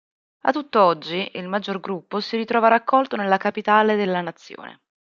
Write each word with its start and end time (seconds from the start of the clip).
A 0.45 0.51
tutt'oggi 0.51 1.29
il 1.35 1.47
maggior 1.47 1.79
gruppo 1.79 2.21
si 2.21 2.35
ritrova 2.35 2.67
raccolto 2.69 3.15
nella 3.15 3.37
capitale 3.37 3.95
della 3.95 4.21
nazione. 4.21 4.81